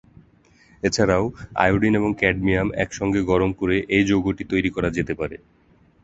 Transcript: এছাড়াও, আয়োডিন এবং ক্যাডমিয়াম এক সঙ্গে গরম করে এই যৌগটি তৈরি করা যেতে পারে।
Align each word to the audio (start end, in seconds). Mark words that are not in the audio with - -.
এছাড়াও, 0.83 1.23
আয়োডিন 1.55 1.93
এবং 1.95 2.11
ক্যাডমিয়াম 2.13 2.67
এক 2.83 2.89
সঙ্গে 2.93 3.19
গরম 3.31 3.51
করে 3.53 3.75
এই 3.95 4.03
যৌগটি 4.09 4.43
তৈরি 4.51 4.69
করা 4.75 4.89
যেতে 4.97 5.13
পারে। 5.15 5.35